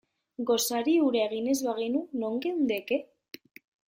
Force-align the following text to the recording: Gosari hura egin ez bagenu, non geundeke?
Gosari 0.51 0.95
hura 1.07 1.19
egin 1.25 1.51
ez 1.51 1.57
bagenu, 1.67 2.01
non 2.23 2.41
geundeke? 2.45 3.01